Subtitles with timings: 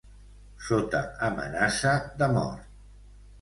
[0.69, 1.93] Sota amenaça
[2.23, 2.59] de mort.